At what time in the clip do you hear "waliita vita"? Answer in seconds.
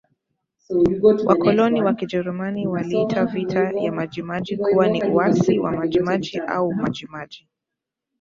2.67-3.71